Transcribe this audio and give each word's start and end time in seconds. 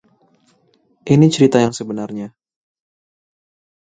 Ini 1.13 1.27
cerita 1.33 1.57
yang 1.63 1.73
sebenarnya. 1.79 2.27